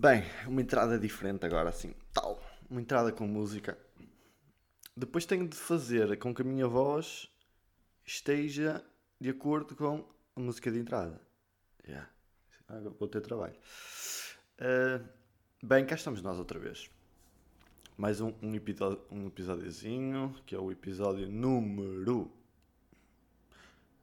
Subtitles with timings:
[0.00, 2.42] Bem, uma entrada diferente agora, assim, tal.
[2.70, 3.78] Uma entrada com música.
[4.96, 7.30] Depois tenho de fazer com que a minha voz
[8.02, 8.82] esteja
[9.20, 11.20] de acordo com a música de entrada.
[11.86, 12.10] Yeah.
[12.98, 13.54] Vou ter trabalho.
[14.58, 15.06] Uh,
[15.62, 16.90] bem, cá estamos nós outra vez.
[17.98, 22.32] Mais um, um, episódio, um episódiozinho, que é o episódio número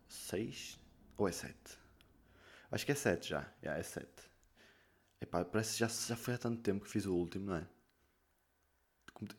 [0.07, 0.79] 6
[1.17, 1.55] ou é 7?
[2.69, 3.51] Acho que é 7 já.
[3.63, 4.26] Yeah, é 7.
[5.21, 7.67] Epá, parece que já, já foi há tanto tempo que fiz o último, não é?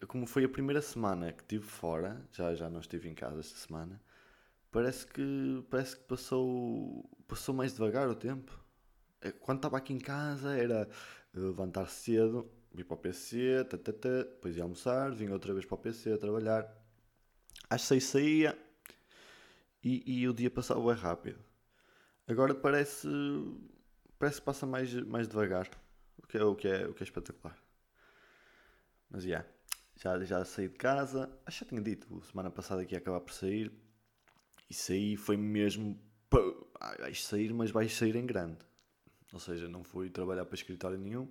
[0.09, 3.57] Como foi a primeira semana que estive fora, já, já não estive em casa esta
[3.59, 4.01] semana,
[4.73, 8.59] parece que, parece que passou, passou mais devagar o tempo.
[9.21, 10.89] É, quando estava aqui em casa era
[11.35, 15.79] levantar cedo, vir para o PC, tatatá, depois ia almoçar, vinha outra vez para o
[15.79, 16.67] PC a trabalhar.
[17.71, 18.59] Às seis saía
[19.83, 21.39] e, e o dia passava bem rápido.
[22.27, 23.09] Agora parece,
[24.19, 25.69] parece que passa mais, mais devagar,
[26.23, 27.57] o que é, o que é, o que é espetacular.
[29.11, 29.49] Mas yeah,
[29.97, 33.21] já, já saí de casa, acho que já tinha dito, semana passada que ia acabar
[33.21, 33.73] por sair,
[34.69, 35.99] e saí foi mesmo,
[36.99, 38.59] vais sair, mas vais sair em grande.
[39.33, 41.29] Ou seja, não fui trabalhar para escritório nenhum,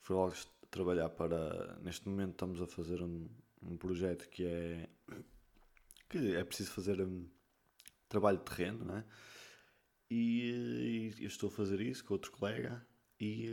[0.00, 0.34] fui logo
[0.70, 1.78] trabalhar para.
[1.82, 3.28] Neste momento estamos a fazer um,
[3.62, 4.88] um projeto que é.
[6.08, 7.26] que é preciso fazer um
[8.08, 9.04] trabalho de terreno, não é?
[10.14, 12.86] E, e estou a fazer isso com outro colega
[13.18, 13.48] e,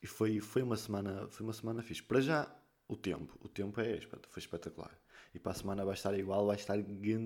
[0.00, 2.00] e foi, foi uma semana foi uma semana fixe.
[2.02, 3.36] Para já, o tempo.
[3.40, 4.96] O tempo é, foi espetacular.
[5.34, 6.76] E para a semana vai estar igual, vai estar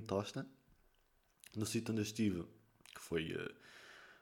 [0.06, 0.46] tosta.
[1.54, 2.44] No sítio onde eu estive,
[2.94, 3.54] que foi uh,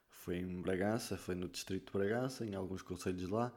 [0.08, 3.52] foi em Bragança, foi no distrito de Bragança, em alguns conselhos lá,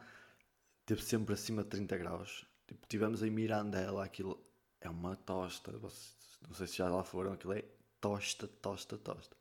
[0.86, 2.46] teve sempre acima de 30 graus.
[2.68, 4.40] Tipo, tivemos em Mirandela, aquilo
[4.80, 7.66] é uma tosta, não sei se já lá foram, aquilo é
[8.00, 9.41] tosta, tosta, tosta.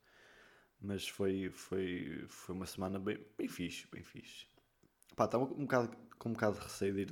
[0.81, 4.47] Mas foi, foi, foi uma semana bem, bem fixe, bem fixe.
[5.15, 7.07] Pá, estava um bocado, com um bocado de receio de ir,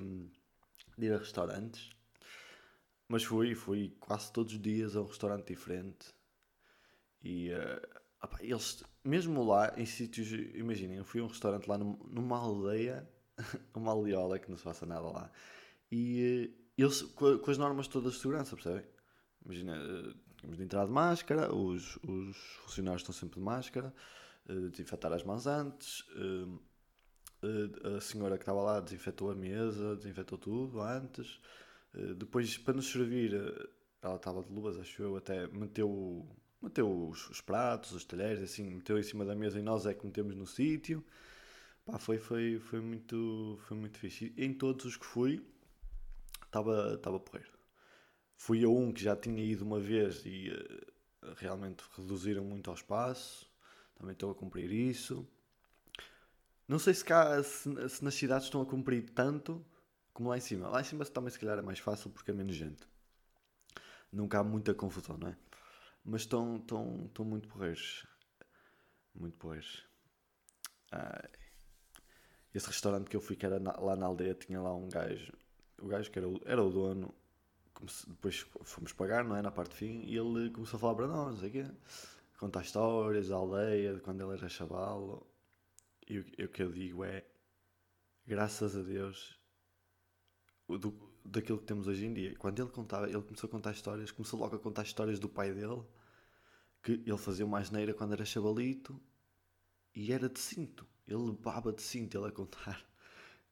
[0.97, 1.91] de ir a restaurantes,
[3.07, 6.15] mas fui, fui quase todos os dias a um restaurante diferente.
[7.23, 11.79] E uh, Opa, eles, mesmo lá, em sítios, imaginem, eu fui a um restaurante lá
[11.79, 13.09] numa aldeia,
[13.75, 15.31] uma aldeola que não se passa nada lá,
[15.91, 18.85] e eh, eles, com, com as normas todas de segurança, percebem?
[19.45, 23.93] Imagina, eh, temos de entrar de máscara, os, os funcionários estão sempre de máscara,
[24.49, 26.61] uh, desinfetar as mãos antes, uh,
[27.43, 31.41] uh, a senhora que estava lá desinfetou a mesa, desinfetou tudo antes,
[32.17, 33.33] depois para nos servir,
[34.03, 36.29] ela estava de luvas, acho eu, até meteu
[36.61, 39.95] meteu os, os, pratos, os talheres, assim, meteu em cima da mesa e nós é
[39.95, 41.05] que metemos no sítio.
[41.85, 44.33] Pá, foi, foi, foi, muito, foi muito fixe.
[44.37, 45.43] E em todos os que fui,
[46.45, 47.58] estava porreiro.
[48.39, 52.75] Fui a um que já tinha ido uma vez e uh, realmente reduziram muito ao
[52.75, 53.47] espaço.
[53.95, 55.29] Também estou a cumprir isso.
[56.67, 59.63] Não sei se cá, se, se nas cidades estão a cumprir tanto
[60.15, 60.69] como lá em cima.
[60.69, 62.89] Lá em cima também se calhar é mais fácil porque é menos gente.
[64.11, 65.37] Nunca há muita confusão, não é?
[66.09, 68.07] mas estão, estão, estão muito porreiros.
[69.15, 69.85] Muito porreiros.
[72.55, 75.33] esse restaurante que eu fui, que era na, lá na aldeia, tinha lá um gajo.
[75.79, 77.15] O gajo que era o, era o dono.
[78.07, 79.43] Depois fomos pagar, não é?
[79.43, 81.67] Na parte fim, e ele começou a falar para nós, não sei quê.
[82.39, 85.27] Contar histórias da aldeia, de quando ele era chaval.
[86.09, 87.25] E o, que eu digo é:
[88.27, 89.39] graças a Deus,
[90.69, 90.95] do,
[91.25, 92.35] daquilo que temos hoje em dia.
[92.37, 95.53] Quando ele contava, ele começou a contar histórias, começou logo a contar histórias do pai
[95.53, 95.83] dele,
[96.83, 99.01] que ele fazia uma asneira quando era chavalito
[99.95, 100.87] e era de cinto.
[101.07, 102.85] Ele baba de cinto ele a contar.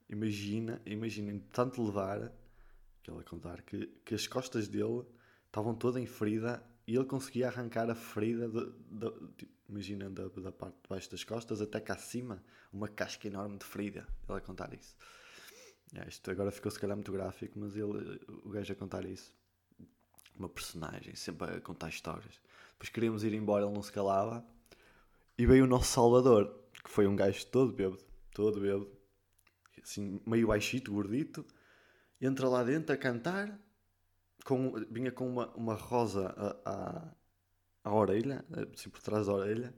[0.09, 2.33] Imagina, imaginem tanto levar
[3.07, 5.05] que ele a contar que, que as costas dele
[5.47, 10.27] estavam toda em ferida e ele conseguia arrancar a ferida, de, de, tipo, imagina, da,
[10.27, 12.43] da parte de baixo das costas até cá acima,
[12.73, 14.07] uma casca enorme de ferida.
[14.29, 14.97] Ele a contar isso.
[15.95, 19.33] É, isto agora ficou se calhar muito gráfico, mas ele, o gajo a contar isso.
[20.37, 22.41] Uma personagem, sempre a contar histórias.
[22.73, 24.45] Depois queríamos ir embora, ele não se calava.
[25.39, 26.53] E veio o nosso Salvador,
[26.85, 28.03] que foi um gajo todo bêbado,
[28.33, 28.91] todo bêbado,
[29.83, 31.45] assim, meio baixito, gordito.
[32.21, 33.59] Entra lá dentro a cantar,
[34.45, 36.35] com, vinha com uma, uma rosa
[37.85, 39.75] à, orelha, assim por trás da orelha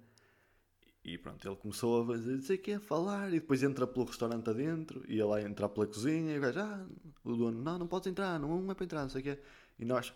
[1.09, 5.03] e pronto, ele começou a dizer que é falar e depois entra pelo restaurante adentro,
[5.11, 6.87] ia lá entrar pela cozinha e o gajo, ah,
[7.25, 9.39] o dono, não, não podes entrar, não é para entrar, não sei o quê.
[9.79, 10.13] E nós,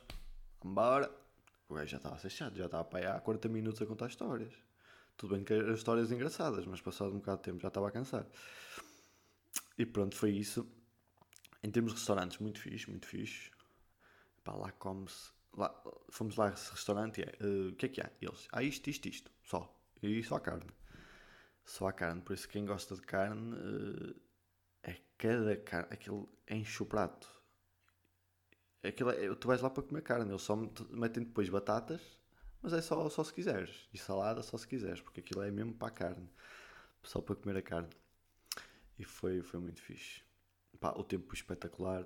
[0.65, 1.11] embora.
[1.67, 3.87] O gajo já estava a ser chato, já estava para aí há 40 minutos a
[3.87, 4.53] contar histórias.
[5.17, 7.91] Tudo bem que eram histórias engraçadas, mas passado um bocado de tempo já estava a
[7.91, 8.27] cansar.
[9.79, 10.67] E pronto, foi isso.
[11.63, 13.51] Em termos de restaurantes, muito fixe, muito fixe.
[14.45, 15.33] Pá, lá come-se.
[15.55, 15.73] Lá,
[16.09, 18.11] fomos lá a esse restaurante e é, uh, o que é que há?
[18.21, 19.79] Eles, há isto, isto, isto, só.
[20.03, 20.67] E só carne
[21.65, 22.21] só a carne.
[22.23, 24.21] Por isso, quem gosta de carne, uh,
[24.83, 27.29] é cada carne, aquilo enche o prato.
[28.83, 32.01] Aquilo é, tu vais lá para comer carne, eles só metem depois batatas,
[32.61, 33.89] mas é só, só se quiseres.
[33.93, 36.29] E salada só se quiseres, porque aquilo é mesmo para a carne.
[37.03, 37.91] Só para comer a carne.
[38.99, 40.23] E foi, foi muito fixe.
[40.83, 42.05] Pá, o tempo espetacular.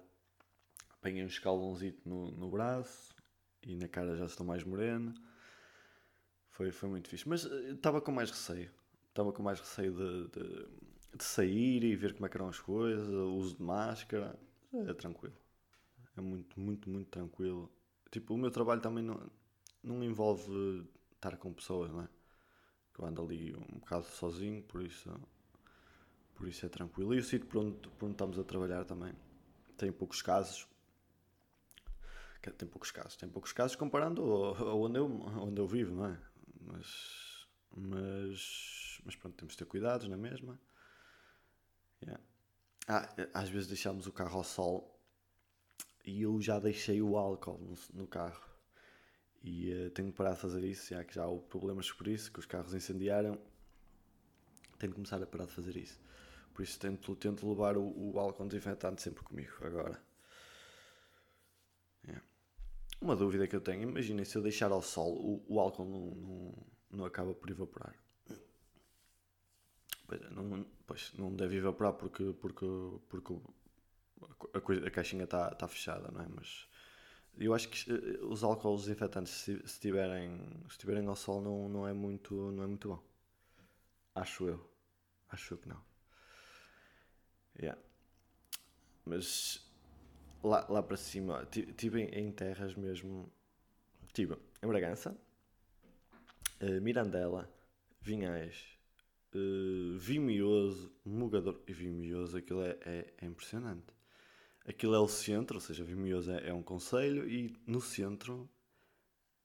[0.90, 3.14] Apanhei um escalãozito no, no braço
[3.62, 5.14] e na cara já estou mais moreno.
[6.50, 7.26] Foi, foi muito fixe.
[7.26, 8.70] Mas eh, estava com mais receio.
[9.08, 10.68] Estava com mais receio de, de,
[11.16, 14.38] de, sair e ver como é que eram as coisas, o uso de máscara.
[14.74, 15.34] É tranquilo.
[16.14, 17.72] É muito, muito, muito tranquilo.
[18.10, 19.18] Tipo, o meu trabalho também não,
[19.82, 22.08] não envolve estar com pessoas, não é?
[22.98, 25.10] Eu ando ali um bocado sozinho, por isso,
[26.36, 27.14] por isso é tranquilo.
[27.14, 29.14] E o sítio por onde, por onde estamos a trabalhar também
[29.76, 30.66] tem poucos casos.
[32.56, 36.16] Tem poucos casos, tem poucos casos comparando a onde eu, onde eu vivo, não é?
[36.60, 40.60] Mas, mas, mas pronto, temos de ter cuidados na mesma.
[42.00, 42.22] Yeah.
[42.86, 44.96] Ah, às vezes deixamos o carro ao sol
[46.04, 48.46] e eu já deixei o álcool no, no carro.
[49.42, 52.32] E uh, tenho que parar de fazer isso, já que já houve problemas por isso,
[52.32, 53.36] que os carros incendiaram.
[54.78, 55.98] Tenho que começar a parar de fazer isso.
[56.56, 60.00] Por isso tento, tento levar o, o álcool desinfetante sempre comigo agora.
[62.98, 66.10] Uma dúvida que eu tenho, imaginem se eu deixar ao sol, o, o álcool não,
[66.14, 66.54] não,
[66.90, 67.94] não acaba por evaporar.
[70.06, 72.66] Pois não, pois, não deve evaporar porque, porque,
[73.10, 73.38] porque
[74.54, 76.28] a, coisa, a caixinha está tá fechada, não é?
[76.28, 76.66] Mas
[77.36, 81.68] eu acho que eh, os álcools desinfetantes, se, se, tiverem, se tiverem ao sol, não,
[81.68, 83.02] não, é muito, não é muito bom.
[84.14, 84.70] Acho eu.
[85.28, 85.85] Acho eu que não.
[87.60, 87.80] Yeah.
[89.04, 89.64] Mas
[90.42, 93.30] lá, lá para cima, estive em, em, terras mesmo.
[94.06, 95.16] Estive em Bragança,
[96.60, 97.50] uh, Mirandela,
[98.00, 98.78] Vinhais,
[99.34, 103.94] uh, Vimioso, Mugador e Vimioso, aquilo é, é, é, impressionante.
[104.66, 108.48] Aquilo é o centro, ou seja, Vimioso é, é um conselho e no centro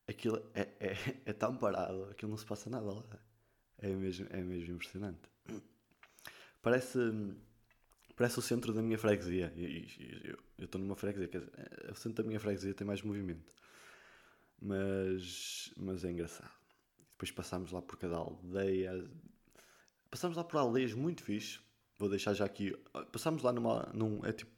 [0.07, 3.03] aquilo é, é, é tão parado, aquilo não se passa nada lá.
[3.77, 5.21] É mesmo, é mesmo impressionante.
[6.61, 6.99] Parece
[8.21, 9.51] parece o centro da minha freguesia.
[10.59, 13.51] Eu estou numa freguesia, quer dizer, é, o centro da minha freguesia tem mais movimento.
[14.61, 16.51] Mas, mas é engraçado.
[17.13, 19.09] Depois passámos lá por cada aldeia.
[20.11, 21.59] Passámos lá por aldeias muito fixe.
[21.97, 22.77] Vou deixar já aqui.
[23.11, 23.91] Passámos lá numa.
[23.91, 24.51] Num, é tipo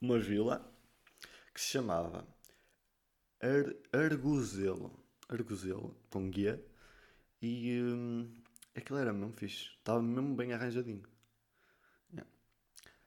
[0.00, 0.66] uma vila
[1.52, 2.26] que se chamava
[3.42, 4.90] Ar, Arguzelo.
[5.28, 6.64] Arguzelo, com guia.
[7.42, 8.32] E hum,
[8.74, 9.68] aquilo era mesmo fixe.
[9.80, 11.02] Estava mesmo bem arranjadinho.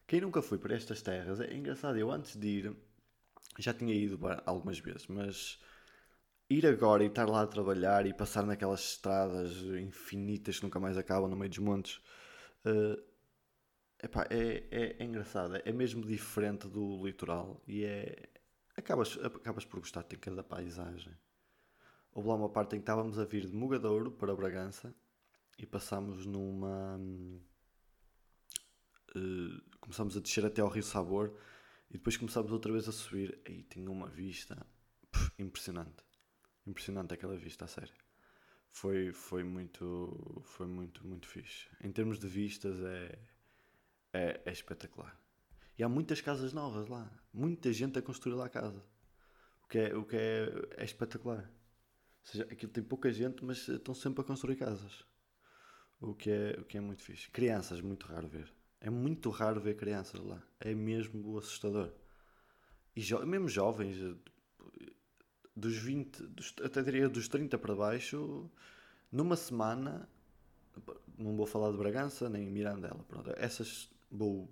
[0.10, 2.76] Quem nunca foi para estas terras, é engraçado, eu antes de ir,
[3.60, 5.60] já tinha ido algumas vezes, mas
[6.50, 10.98] ir agora e estar lá a trabalhar e passar naquelas estradas infinitas que nunca mais
[10.98, 12.02] acabam no meio dos montes,
[12.66, 13.00] uh,
[14.04, 18.30] epá, é, é, é engraçado, é mesmo diferente do litoral e é.
[18.76, 21.16] Acabas, acabas por gostar de cada paisagem.
[22.12, 24.92] Houve lá uma parte em que estávamos a vir de Mugadouro para Bragança
[25.56, 27.00] e passámos numa.
[29.16, 31.34] Uh, começámos a descer até ao Rio Sabor
[31.90, 33.40] e depois começámos outra vez a subir.
[33.44, 34.64] Aí tinha uma vista
[35.40, 36.04] impressionante.
[36.68, 37.94] Impressionante aquela vista, a sério.
[38.70, 41.68] Foi, foi muito, foi muito, muito fixe.
[41.84, 43.20] Em termos de vistas é,
[44.14, 45.20] é, é espetacular.
[45.76, 47.12] E há muitas casas novas lá.
[47.34, 48.86] Muita gente a construir lá a casa.
[49.64, 51.50] O que é, o que é, é espetacular.
[52.22, 55.04] Ou seja, aquilo tem pouca gente, mas estão sempre a construir casas.
[56.00, 57.32] O que é, o que é muito fixe.
[57.32, 58.59] Crianças, muito raro ver.
[58.82, 60.42] É muito raro ver crianças lá.
[60.60, 61.92] É mesmo assustador.
[62.96, 64.90] E jo mesmo jovens, eh,
[65.56, 68.50] dos 20, dos, até diria dos 30 para baixo,
[69.12, 70.08] numa semana,
[71.18, 74.50] não vou falar de Bragança nem Mirandela, pronto, essas vou,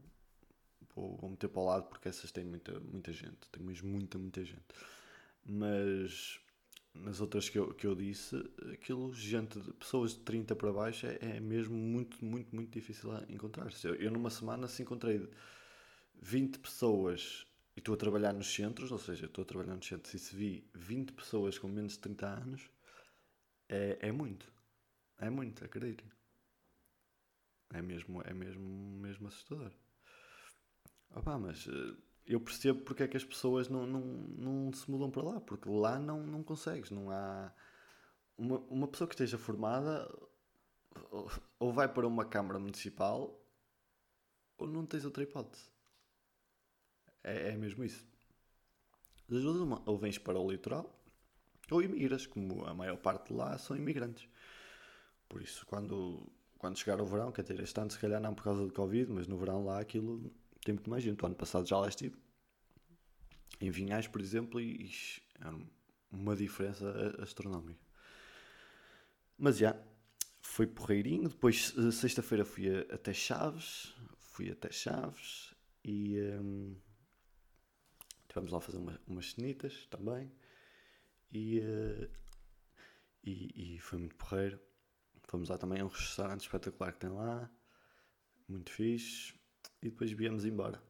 [0.94, 4.18] vou, vou meter para o lado porque essas têm muita, muita gente, tem mesmo muita,
[4.18, 4.66] muita gente.
[5.46, 6.40] Mas
[7.02, 8.36] nas outras que eu, que eu disse,
[8.72, 13.12] aquilo, gente, de pessoas de 30 para baixo é, é mesmo muito, muito, muito difícil
[13.30, 13.70] encontrar.
[13.84, 15.30] Eu, eu numa semana se encontrei
[16.22, 20.14] 20 pessoas e estou a trabalhar nos centros, ou seja, estou a trabalhar nos centros
[20.14, 22.70] e se vi 20 pessoas com menos de 30 anos,
[23.70, 24.52] é, é muito.
[25.20, 26.10] É muito, acreditem.
[27.74, 28.64] É mesmo, é mesmo,
[29.00, 29.72] mesmo assustador.
[31.12, 31.96] Opa, mas eh,
[32.28, 35.70] eu percebo porque é que as pessoas não, não, não se mudam para lá, porque
[35.70, 37.52] lá não, não consegues, não há
[38.38, 40.08] uma, uma pessoa que esteja formada
[41.60, 43.40] ou vai para uma Câmara Municipal
[44.58, 45.70] ou não tens outra hipótese.
[47.24, 48.06] É, é mesmo isso.
[49.86, 50.94] Ou vens para o litoral
[51.70, 54.28] ou imigras, como a maior parte de lá são imigrantes.
[55.28, 58.44] Por isso, quando, quando chegar o verão, quer dizer, este ano se calhar não por
[58.44, 61.22] causa do Covid, mas no verão lá aquilo tem muito mais gente.
[61.22, 62.16] O ano passado já lá estive.
[63.60, 64.92] Em Vinhais, por exemplo, e,
[65.40, 65.58] era
[66.12, 66.90] uma diferença
[67.22, 67.86] astronómica.
[69.38, 69.76] Mas já,
[70.42, 71.30] foi porreirinho.
[71.30, 73.94] Depois, sexta-feira, fui até Chaves.
[74.18, 76.76] Fui até Chaves e um,
[78.28, 80.32] tivemos lá a fazer uma, umas cenitas também.
[81.32, 82.10] E, uh,
[83.24, 84.60] e, e, foi muito porreiro.
[85.24, 87.50] Fomos lá também a um restaurante espetacular que tem lá,
[88.48, 89.37] muito fixe.
[89.82, 90.82] E depois viemos embora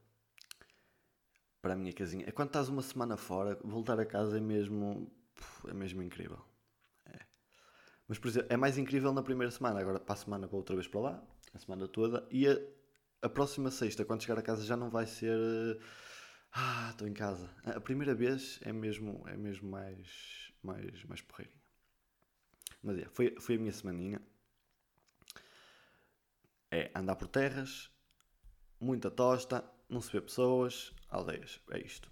[1.60, 2.24] para a minha casinha.
[2.26, 5.10] É quando estás uma semana fora, voltar a casa é mesmo,
[5.66, 6.40] é mesmo incrível.
[7.06, 7.18] É.
[8.06, 9.80] Mas, por exemplo, é mais incrível na primeira semana.
[9.80, 12.26] Agora, para a semana, vou outra vez para lá, a semana toda.
[12.30, 12.58] E a,
[13.22, 15.38] a próxima sexta, quando chegar a casa, já não vai ser.
[16.52, 17.50] Ah, estou em casa.
[17.64, 21.60] A primeira vez é mesmo, é mesmo mais, mais, mais porreirinho.
[22.82, 24.22] Mas é, foi, foi a minha semaninha.
[26.70, 27.90] É andar por terras,
[28.80, 31.60] muita tosta, não se vê pessoas, aldeias.
[31.70, 32.10] É isto.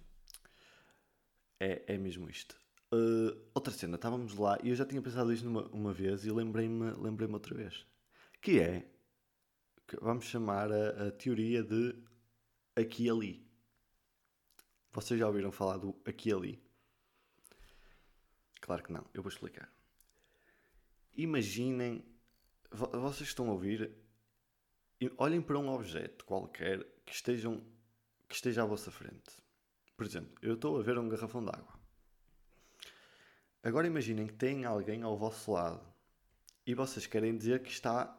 [1.59, 2.55] É, é mesmo isto.
[2.91, 6.31] Uh, outra cena, estávamos lá e eu já tinha pensado isto uma, uma vez e
[6.31, 7.85] lembrei-me lembrei outra vez.
[8.41, 8.87] Que é,
[9.87, 11.95] que vamos chamar a, a teoria de
[12.75, 13.47] aqui e ali.
[14.91, 16.67] Vocês já ouviram falar do aqui e ali?
[18.61, 19.71] Claro que não, eu vou explicar.
[21.15, 22.03] Imaginem,
[22.71, 23.91] vocês estão a ouvir,
[25.17, 27.61] olhem para um objeto qualquer que, estejam,
[28.27, 29.31] que esteja à vossa frente.
[29.95, 31.77] Por exemplo, eu estou a ver um garrafão de água.
[33.63, 35.81] Agora imaginem que tem alguém ao vosso lado
[36.65, 38.15] e vocês querem dizer que está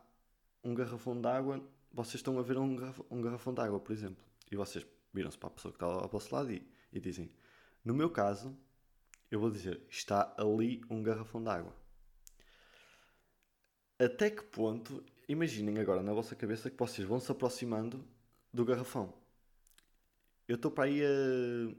[0.62, 3.92] um garrafão de água, vocês estão a ver um, garrafão, um garrafão de água, por
[3.92, 7.30] exemplo, e vocês viram-se para a pessoa que está ao vosso lado e, e dizem:
[7.84, 8.56] No meu caso,
[9.30, 11.74] eu vou dizer, está ali um garrafão de água
[13.98, 18.04] até que ponto, imaginem agora na vossa cabeça que vocês vão se aproximando
[18.52, 19.14] do garrafão.
[20.46, 21.74] Eu estou para aí a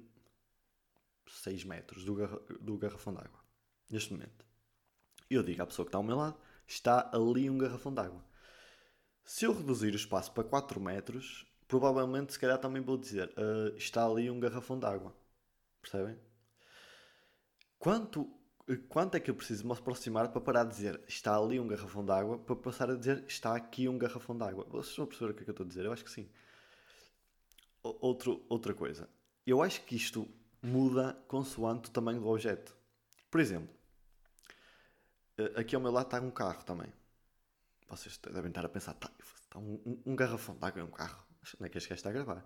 [1.28, 3.40] 6 metros do, garra do garrafão d'água,
[3.90, 4.46] neste momento.
[5.30, 8.24] Eu digo à pessoa que está ao meu lado, está ali um garrafão d'água.
[9.24, 13.76] Se eu reduzir o espaço para 4 metros, provavelmente se calhar também vou dizer, uh,
[13.76, 15.16] está ali um garrafão d'água.
[15.82, 16.20] Percebem?
[17.78, 18.39] Quanto
[18.78, 22.06] quanto é que eu preciso me aproximar para parar de dizer está ali um garrafão
[22.06, 24.66] de água para passar a dizer está aqui um garrafão de água?
[24.70, 25.86] Vocês vão perceber o que é que eu estou a dizer?
[25.86, 26.30] Eu acho que sim.
[27.82, 29.10] Outro, outra coisa.
[29.46, 30.28] Eu acho que isto
[30.62, 32.76] muda consoante o tamanho do objeto.
[33.32, 33.74] Por exemplo,
[35.38, 36.92] eh, aqui ao meu lado está um carro também.
[37.88, 41.26] Vocês devem estar a pensar, tá, está um, um, garrafão de água é um carro.
[41.60, 42.46] Não é que este gajo está a gravar.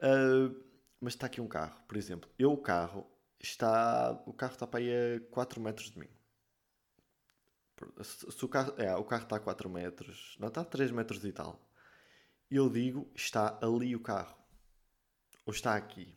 [0.00, 0.62] Uh,
[1.00, 2.28] mas está aqui um carro, por exemplo.
[2.38, 3.06] Eu, o carro,
[3.44, 6.08] está, o carro está para aí a 4 metros de mim.
[8.02, 11.24] Se o, carro, é, o carro está a 4 metros, não está a 3 metros
[11.24, 11.60] e tal.
[12.50, 14.36] Eu digo, está ali o carro.
[15.44, 16.16] Ou está aqui.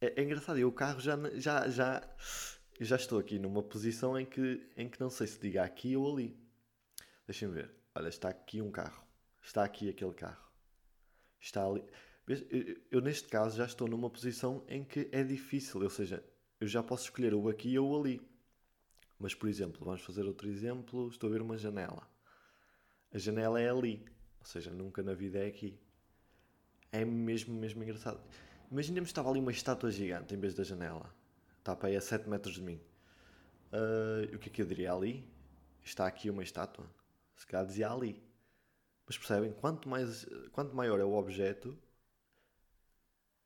[0.00, 2.16] É, é engraçado, eu o carro já, já, já,
[2.80, 6.10] já estou aqui numa posição em que, em que não sei se diga aqui ou
[6.10, 6.38] ali.
[7.26, 7.74] Deixem ver.
[7.94, 9.04] Olha, está aqui um carro.
[9.42, 10.48] Está aqui aquele carro.
[11.38, 11.84] Está ali.
[12.90, 16.24] Eu, neste caso já estou numa posição em que é difícil, ou seja,
[16.60, 18.20] eu já posso escolher o aqui ou o ali.
[19.18, 22.08] Mas, por exemplo, vamos fazer outro exemplo, estou a ver uma janela.
[23.12, 24.04] A janela é ali,
[24.38, 25.78] ou seja, nunca na vida é aqui.
[26.92, 28.20] É mesmo, mesmo engraçado.
[28.70, 31.12] Imaginemos que estava ali uma estátua gigante em vez da janela.
[31.58, 32.80] Está para aí a 7 metros de mim.
[33.72, 35.28] Uh, o que é que eu diria ali?
[35.82, 36.86] Está aqui uma estátua.
[37.36, 38.22] Se calhar dizia ali.
[39.06, 39.52] Mas percebem?
[39.52, 41.76] Quanto, mais, quanto maior é o objeto,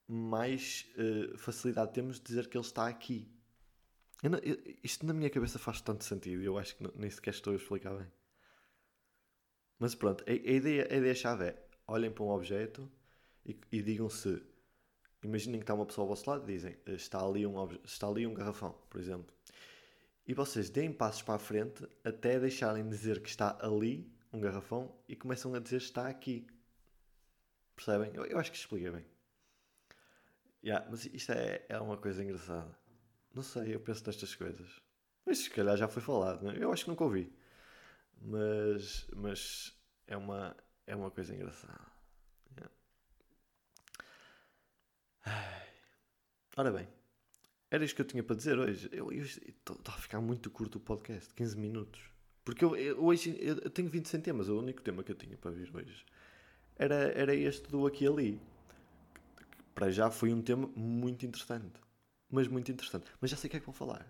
[0.07, 3.29] mais uh, facilidade temos de dizer que ele está aqui.
[4.23, 7.11] Eu não, eu, isto na minha cabeça faz tanto sentido e eu acho que nem
[7.11, 8.07] sequer estou a explicar bem.
[9.79, 12.91] Mas pronto, a, a ideia, a ideia-chave é olhem para um objeto
[13.45, 14.43] e, e digam se.
[15.23, 18.27] Imaginem que está uma pessoa ao vosso lado e dizem está ali, um, está ali
[18.27, 19.35] um garrafão, por exemplo.
[20.27, 24.41] E vocês deem passos para a frente até deixarem de dizer que está ali um
[24.41, 26.47] garrafão e começam a dizer está aqui.
[27.75, 28.11] Percebem?
[28.15, 29.14] Eu, eu acho que expliquei bem.
[30.65, 32.75] Yeah, mas isto é, é uma coisa engraçada.
[33.35, 34.81] Não sei, eu penso nestas coisas.
[35.27, 36.57] Mas se calhar já foi falado, né?
[36.59, 37.31] eu acho que nunca ouvi.
[38.19, 40.57] Mas, mas é, uma,
[40.87, 41.93] é uma coisa engraçada.
[42.57, 42.75] Yeah.
[46.57, 46.89] Ora bem,
[47.71, 48.89] era isto que eu tinha para dizer hoje.
[48.91, 52.01] Eu estou a ficar muito curto o podcast, 15 minutos.
[52.43, 55.51] Porque eu, eu hoje eu tenho 20 temas, o único tema que eu tinha para
[55.51, 56.05] vir hoje
[56.77, 58.54] era, era este do aqui e ali
[59.75, 61.81] para já foi um tema muito interessante.
[62.31, 63.11] Mas muito interessante.
[63.21, 64.07] Mas já sei o que é que vou falar.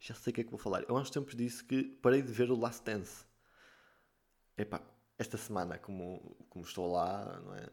[0.00, 0.82] Já sei o que é que vou falar.
[0.88, 3.24] Eu há uns tempos disse que parei de ver o Last Dance.
[4.56, 4.82] epá,
[5.18, 7.68] esta semana, como, como estou lá, não é?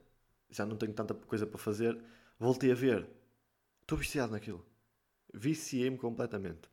[0.49, 1.99] já não tenho tanta coisa para fazer,
[2.39, 3.07] voltei a ver.
[3.81, 4.65] Estou viciado naquilo.
[5.33, 6.69] Viciei-me completamente.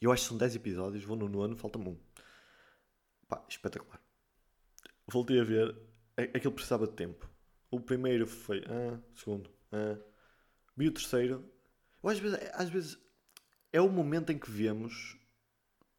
[0.00, 1.98] Eu acho que são 10 episódios, vou no nono, falta-me um.
[3.28, 4.00] Pá, espetacular.
[5.06, 5.76] Voltei a ver,
[6.16, 7.28] aquilo precisava de tempo.
[7.70, 9.50] O primeiro foi, ah, segundo,
[10.76, 11.44] Vi o terceiro.
[12.02, 12.98] Eu, às, vezes, às vezes
[13.72, 15.18] é o momento em que vemos.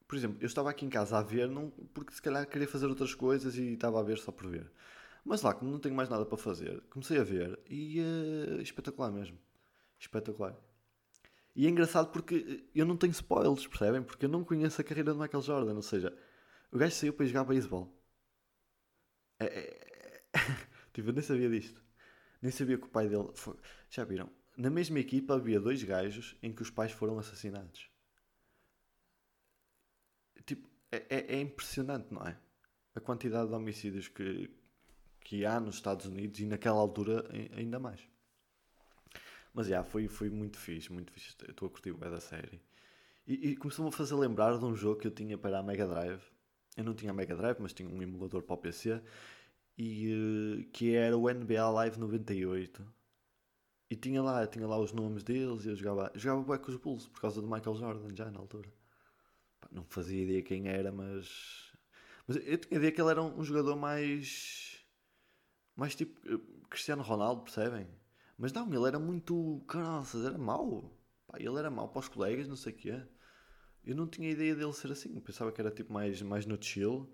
[0.08, 2.88] Por exemplo, eu estava aqui em casa a ver, não, porque se calhar queria fazer
[2.88, 4.72] outras coisas e estava a ver só por ver.
[5.25, 9.12] Mas lá, como não tenho mais nada para fazer, comecei a ver e uh, espetacular
[9.12, 9.38] mesmo.
[10.00, 10.56] Espetacular.
[11.56, 14.03] E é engraçado porque eu não tenho spoilers, percebem?
[14.03, 15.75] Porque eu não conheço a carreira de Michael Jordan.
[15.75, 16.15] Ou seja,
[16.72, 17.96] o gajo saiu para jogar beisebol.
[19.39, 20.39] É, é, é...
[20.94, 21.83] tipo, eu nem sabia disto.
[22.44, 23.30] Nem sabia que o pai dele.
[23.36, 23.56] Foi...
[23.90, 24.30] Já viram?
[24.58, 27.90] Na mesma equipa havia dois gajos em que os pais foram assassinados.
[30.46, 32.38] Tipo, é, é, é impressionante, não é?
[32.94, 34.52] A quantidade de homicídios que,
[35.22, 38.02] que há nos Estados Unidos e naquela altura ainda mais.
[39.54, 41.34] Mas já, foi, foi muito fixe, muito fixe.
[41.48, 42.62] Estou a curtir o da série.
[43.26, 45.88] E, e começou-me a fazer lembrar de um jogo que eu tinha para a Mega
[45.88, 46.22] Drive.
[46.76, 49.02] Eu não tinha a Mega Drive, mas tinha um emulador para o PC.
[49.77, 52.86] E, uh, que era o NBA Live 98.
[53.89, 56.77] E tinha lá, tinha lá os nomes deles e eu jogava, jogava bem com os
[56.77, 58.72] Bulls por causa do Michael Jordan já na altura.
[59.62, 61.72] Pá, não fazia ideia quem era, mas.
[62.27, 64.84] Mas eu tinha ideia que ele era um, um jogador mais
[65.75, 66.39] mais tipo eh,
[66.70, 67.88] Cristiano Ronaldo, percebem?
[68.38, 69.63] Mas não, ele era muito.
[69.68, 70.92] Caraças, era mau.
[71.27, 73.01] Pá, ele era mau para os colegas, não sei o quê.
[73.86, 75.19] Eu não tinha ideia dele ser assim.
[75.21, 77.10] Pensava que era tipo mais, mais no chill.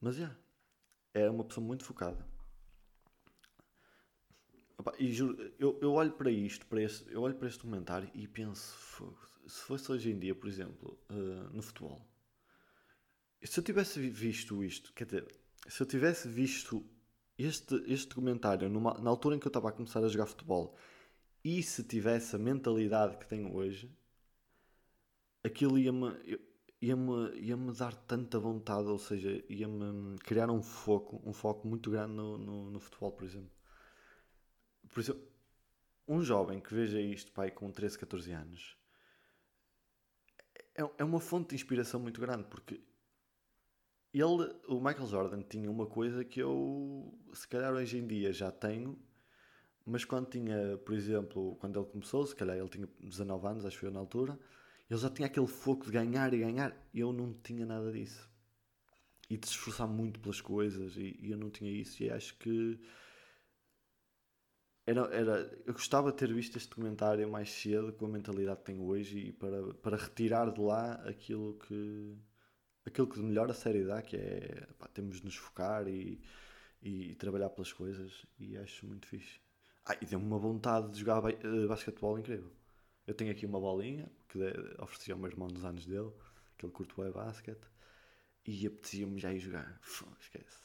[0.00, 0.24] Mas já.
[0.24, 0.40] Yeah,
[1.14, 2.26] era uma pessoa muito focada.
[4.98, 8.26] E juro, eu, eu olho para isto, para este, eu olho para este documentário e
[8.26, 9.14] penso,
[9.46, 12.04] se fosse hoje em dia, por exemplo, uh, no futebol,
[13.44, 15.28] se eu tivesse visto isto, quer dizer,
[15.68, 16.84] se eu tivesse visto
[17.38, 20.76] este, este documentário, numa, na altura em que eu estava a começar a jogar futebol,
[21.44, 23.90] e se tivesse a mentalidade que tenho hoje,
[25.44, 26.06] aquilo ia-me
[26.82, 32.14] ia-me ia dar tanta vontade, ou seja, ia-me criar um foco, um foco muito grande
[32.14, 33.52] no, no, no, futebol, por exemplo.
[34.92, 35.22] Por exemplo,
[36.08, 38.76] um jovem que veja isto, pai, com 13, 14 anos,
[40.74, 42.82] é, é uma fonte de inspiração muito grande, porque
[44.12, 48.50] ele, o Michael Jordan tinha uma coisa que eu, se calhar hoje em dia já
[48.50, 48.98] tenho,
[49.86, 53.76] mas quando tinha, por exemplo, quando ele começou, se calhar ele tinha 19 anos, acho
[53.76, 54.36] que foi na altura,
[54.92, 58.30] ele já tinha aquele foco de ganhar e ganhar, eu não tinha nada disso.
[59.30, 62.36] E de se esforçar muito pelas coisas, e, e eu não tinha isso, e acho
[62.36, 62.78] que
[64.86, 68.66] era, era, eu gostava de ter visto este documentário mais cedo, com a mentalidade que
[68.66, 72.18] tenho hoje, e para, para retirar de lá aquilo que
[72.84, 76.20] aquilo que de melhor a série dá, que é pá, temos de nos focar e,
[76.82, 79.40] e, trabalhar pelas coisas, e acho muito fixe.
[79.86, 82.52] Ah, e deu-me uma vontade de jogar uh, basquetebol incrível.
[83.06, 84.38] Eu tenho aqui uma bolinha que
[84.78, 86.12] ofereci ao meu irmão nos anos dele,
[86.56, 87.66] que ele curte o basquete,
[88.46, 89.80] e apetecia-me já ir jogar.
[90.20, 90.62] esquece.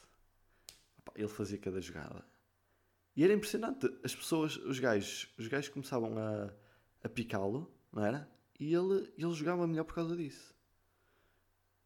[1.16, 2.24] ele fazia cada jogada.
[3.16, 3.88] E era impressionante.
[4.04, 6.54] As pessoas, os gajos, os gajos começavam a,
[7.04, 8.30] a picá-lo, não era?
[8.60, 10.58] E ele, ele jogava melhor por causa disso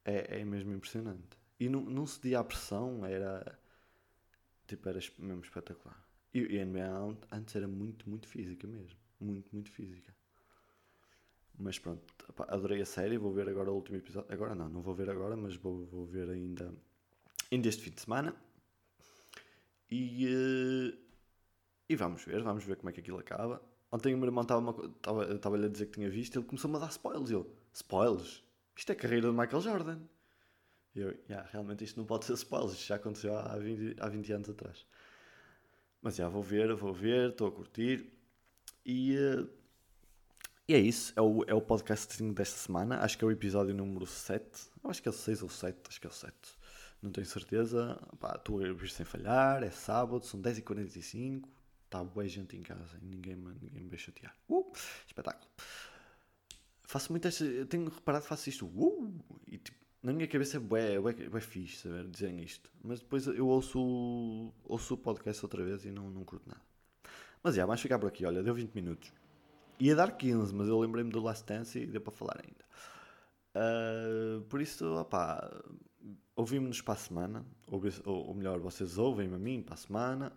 [0.06, 1.38] é, é mesmo impressionante.
[1.60, 3.60] E não, não dia a pressão, era
[4.68, 6.08] tipo, era mesmo espetacular.
[6.34, 9.00] E, e a NBA antes era muito, muito física mesmo.
[9.20, 10.16] Muito, muito física.
[11.62, 12.02] Mas pronto,
[12.48, 14.34] adorei a série, vou ver agora o último episódio.
[14.34, 16.74] Agora não, não vou ver agora, mas vou, vou ver ainda,
[17.52, 18.36] ainda este fim de semana.
[19.90, 20.98] E, uh,
[21.88, 23.62] e vamos ver, vamos ver como é que aquilo acaba.
[23.92, 27.46] Ontem o meu irmão estava-lhe a dizer que tinha visto, ele começou-me a dar spoilers.
[27.74, 28.44] Spoilers?
[28.76, 30.00] isto é a carreira de Michael Jordan.
[30.96, 34.10] E eu, yeah, realmente isto não pode ser spoiler, isto já aconteceu há 20, há
[34.10, 34.86] 20 anos atrás.
[36.02, 38.12] Mas já vou ver, vou ver, estou a curtir.
[38.84, 39.48] E, uh,
[40.68, 43.00] e é isso, é o, é o podcast desta semana.
[43.00, 44.46] Acho que é o episódio número 7.
[44.84, 46.34] Eu acho que é o 6 ou 7, acho que é o 7.
[47.02, 48.00] Não tenho certeza.
[48.36, 51.44] Estou a vir sem falhar, é sábado, são 10h45.
[51.86, 54.34] Está boa gente em casa e ninguém, ninguém me vai chatear.
[54.48, 54.72] Uh,
[55.06, 55.50] espetáculo.
[56.84, 57.44] Faço muito esta.
[57.44, 58.66] Eu tenho reparado que faço isto.
[58.66, 59.14] Uh,
[59.48, 62.72] e tipo, na minha cabeça é bué, bué, bué fixe saber dizerem isto.
[62.82, 66.62] Mas depois eu ouço, ouço o podcast outra vez e não, não curto nada.
[67.44, 68.26] Mas já, vamos ficar por aqui.
[68.26, 69.12] Olha, deu 20 minutos.
[69.82, 72.64] Ia dar 15, mas eu lembrei-me do Last Dance e deu para falar ainda.
[73.56, 75.52] Uh, por isso, opá,
[76.36, 77.46] ouvimos-nos para a semana.
[77.66, 80.32] Ou, ou, melhor, vocês ouvem-me a mim para a semana.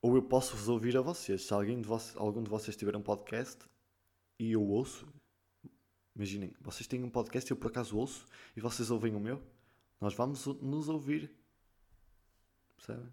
[0.00, 1.42] Ou eu posso vos ouvir a vocês.
[1.42, 3.64] Se alguém de vocês, algum de vocês tiver um podcast
[4.38, 5.04] e eu ouço,
[6.14, 8.24] Imaginem, vocês têm um podcast, eu por acaso ouço,
[8.56, 9.42] e vocês ouvem o meu.
[10.00, 11.28] Nós vamos nos ouvir.
[12.76, 13.12] Percebem?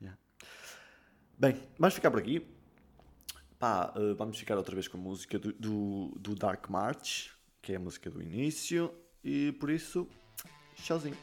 [0.00, 0.18] Yeah.
[1.38, 2.61] Bem, vamos ficar por aqui.
[3.62, 7.30] Pá, uh, vamos ficar outra vez com a música do, do, do Dark March,
[7.62, 8.92] que é a música do início.
[9.22, 10.08] E por isso,
[10.74, 11.16] tchauzinho.